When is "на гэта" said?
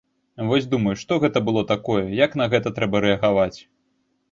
2.43-2.75